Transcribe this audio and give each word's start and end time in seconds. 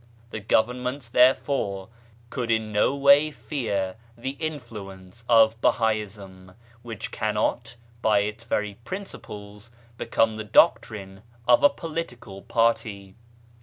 The 0.31 0.39
governments, 0.39 1.09
therefore, 1.09 1.89
could 2.31 2.49
in 2.49 2.71
no 2.71 2.95
way 2.95 3.29
fear 3.29 3.97
the 4.17 4.31
influence 4.39 5.23
of 5.29 5.61
Bahaism, 5.61 6.55
which 6.81 7.11
cannot, 7.11 7.75
by 8.01 8.21
its 8.21 8.43
very 8.43 8.79
principles, 8.83 9.69
become 9.99 10.37
the 10.37 10.43
doctrine 10.43 11.21
of 11.47 11.61
a 11.61 11.69
political 11.69 12.41
party. 12.41 13.13